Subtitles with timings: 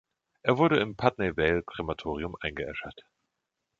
[0.41, 3.03] Er wurde im Putney Vale Krematorium eingeäschert.